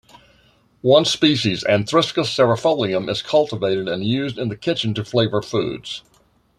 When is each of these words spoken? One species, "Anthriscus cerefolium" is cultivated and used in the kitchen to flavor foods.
One 0.81 1.05
species, 1.05 1.63
"Anthriscus 1.63 2.25
cerefolium" 2.33 3.07
is 3.07 3.21
cultivated 3.21 3.87
and 3.87 4.03
used 4.03 4.39
in 4.39 4.49
the 4.49 4.57
kitchen 4.57 4.95
to 4.95 5.05
flavor 5.05 5.43
foods. 5.43 6.01